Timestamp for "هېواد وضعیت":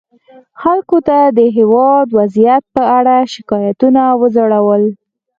1.57-2.63